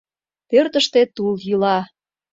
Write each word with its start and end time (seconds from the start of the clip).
Пӧртыштӧ 0.49 1.01
тул 1.15 1.33
йӱла. 1.47 1.77